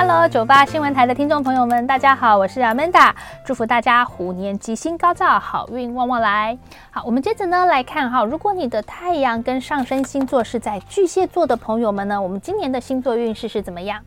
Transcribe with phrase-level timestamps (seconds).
[0.00, 3.12] Hello，九八新闻台的听众朋友们，大家好，我是 Amanda，
[3.44, 6.56] 祝福大家虎年吉星高照，好运旺旺来。
[6.92, 14.00] 好，我们接着呢来看哈，如果你的太阳跟上升星座是在巨蟹座的朋友们呢，我们今年的星座运势是怎么样？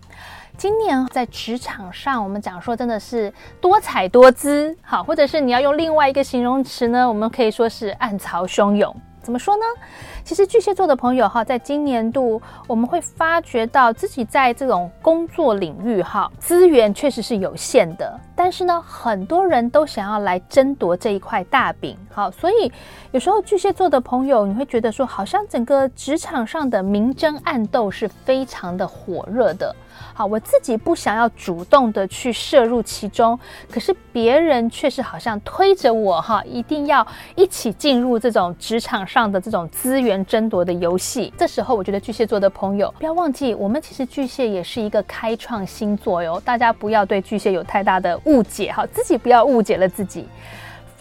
[0.55, 8.95] 今年在职场上，我们讲说真的是多彩多姿，好，或者是你要用另外一个形容词呢，我们可以说是暗潮汹涌。
[9.21, 9.63] 怎么说呢？
[10.23, 18.19] 其实巨蟹座的朋友哈，在今年度我们会发觉到自己在这种工作领域哈，资源确实是有限的。
[18.35, 22.71] 但是呢，很多人都想要来争夺这一块大饼，好，所以
[23.11, 29.75] 有时候巨蟹座的朋友，你会觉得说，好像整个职场上的明争暗斗是非常的火热的。
[30.13, 37.05] 好，我自己不想要主动的去摄入其中，可是别人却是好像推着我哈，一定要
[37.35, 41.33] 一起进入这种职场上的这种资源争夺的游戏。
[41.37, 50.27] 这时候，我觉得巨蟹座的朋友不要忘记，我们其实巨蟹也是一个开创星座哟，大家不要对巨蟹有太大的误解哈，自己不要误解了自己。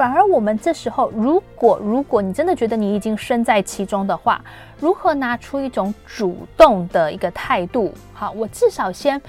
[0.00, 4.42] 反而我们这时候，如果如果你真的觉得你已经身在其中的话，
[4.78, 7.92] 如何拿出一种主动的一个态度？
[8.14, 9.20] 好，我至少先。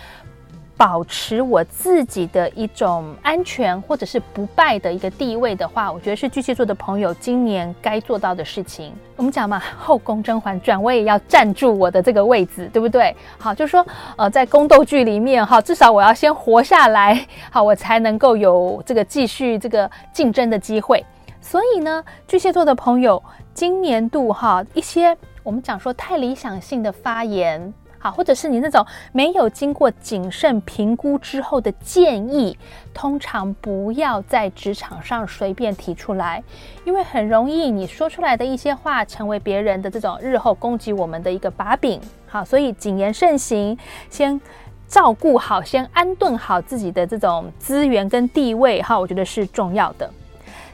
[0.77, 8.91] 保持我自己的一种安全或者是不败的一个地位的话，我觉得是巨蟹座的朋友今年该做到的事情。
[9.15, 13.15] 我们讲嘛，《后宫甄嬛传》，我也要站住我的这个位置，对不对？
[13.37, 21.05] 好，就是说，呃，在宫斗剧里面，哈，至少我要先活下来，好，我才能够有这个继续这个竞争的机会。
[21.39, 23.21] 所以呢，巨蟹座的朋友，
[23.53, 27.71] 今年度哈一些我们讲说太理想性的发言。
[28.01, 32.57] 好，或者是你那种没有经过谨慎评估之后的建议，
[32.95, 36.43] 通常不要在职场上随便提出来，
[36.83, 42.01] 因为很容易你说出来的一些话，成为别人的这种日后攻击我们的一个把柄。
[42.27, 43.77] 好，所以谨言慎行，
[44.09, 44.41] 先
[44.87, 48.81] 照顾好，先安顿好自己的这种资源跟地位。
[48.81, 50.09] 哈，我觉得是重要的。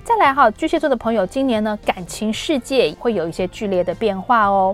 [0.03, 4.73] 再来哈，巨蟹座的朋友，今年呢感情世界会有一些剧烈的变化哦。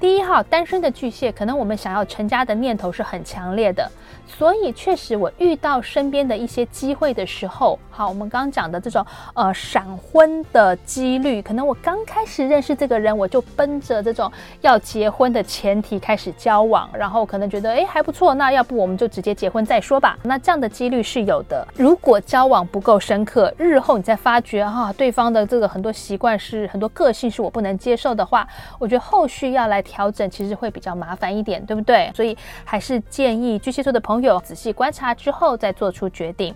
[0.00, 3.90] 第一号单身的巨蟹，可能我们想要成家的念头是很强烈的，
[4.26, 9.04] 所以确实我遇到身边的一些机会的时候，好，我们刚刚讲的这种
[9.34, 14.30] 呃闪婚的几率，可能我刚开始认识这个人，我就奔着这种
[14.60, 20.18] 要结婚的前提开始交往，然后可能觉得哎还不错，那要不我们就直接结婚再说吧。
[20.22, 21.66] 那这样的几率是有的。
[21.76, 28.46] 如果交往不够深刻，日后你再发觉哈对方的这个很多习惯是很多个性是我不能接受的话，
[28.78, 29.84] 我觉得后续要来。
[29.84, 32.10] 调整其实会比较麻烦一点，对不对？
[32.14, 36.54] 所以还是建议巨蟹座的朋友仔细观察之后再做出决定。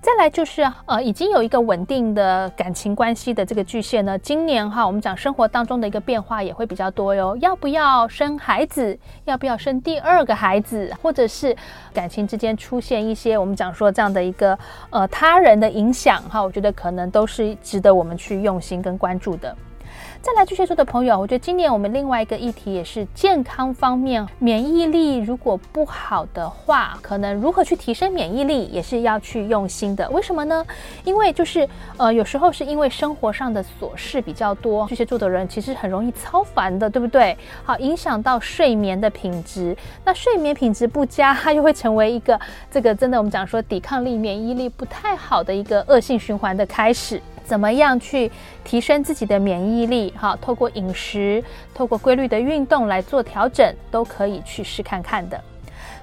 [0.00, 7.36] 再来就是呃，已经有一个稳定的感情关系的这个巨蟹呢，今年哈，我们讲生活当中的一个变化也会比较多哟。
[7.40, 8.96] 要不要生孩子？
[9.24, 10.94] 要不要生第二个孩子？
[11.02, 11.56] 或者是
[11.92, 14.56] 感情之间出现一些我们讲说这样的一个
[14.90, 16.40] 呃他人的影响哈？
[16.42, 19.56] 我觉得可能都是值得我们去用心跟关注的。
[20.20, 30.10] 再来巨蟹座的朋友，我觉得今年我们另外一个议题也是健康方面，免疫力如果不好的话，可能如何去提升免疫力也是要去用心的。
[30.10, 30.66] 为什么呢？
[31.04, 37.36] 因为就是呃，有时候是因为生活上的琐事比较多，巨蟹座的人其实很容易超烦的，对不对？
[37.64, 39.74] 好，影响到睡眠的品质。
[40.04, 42.38] 那睡眠品质不佳，它又会成为一个
[42.70, 47.22] 这个真的我们讲说抵抗力、免疫力不太好的一个恶性循环的开始。
[47.48, 48.30] 怎么样去
[48.62, 50.12] 提升自己的免疫力？
[50.20, 51.42] 哈，透过饮食，
[51.72, 55.42] 透过规律的运动来做调整，都可以去试看看的。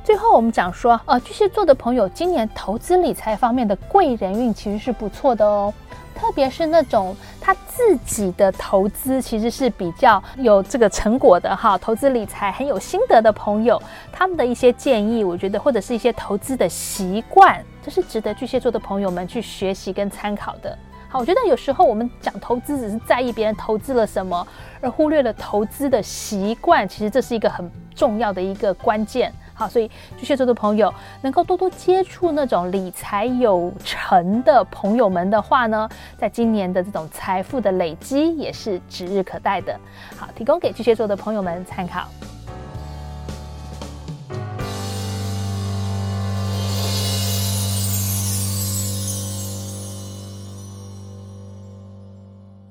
[0.04, 5.72] 最后，我们讲说，呃，巨蟹座的朋友，今年投资理财方面的贵人运其实是不错的哦。
[6.16, 13.80] 特别是那种他自己的投资其实是比较有这个成果的哈，投资理财很有心得的朋友，
[14.12, 20.76] 他们的一些建议，我觉得或者是一些投资的习惯，这是值得巨蟹座的朋友们去学习跟参考的。
[21.08, 24.46] 好，我觉得有时候我们讲投资，只是在意别人投资了什么，
[24.82, 26.88] 而忽略了投资的习惯。
[26.88, 29.32] 其实这是一个很重要的一个关键。
[29.54, 39.80] 好，所以巨蟹座的朋友能够多多接触那种理财有成的朋友们的话呢，在今年的这种财富的累积也是指日可待的。
[40.18, 42.06] 好，提供给巨蟹座的朋友们参考。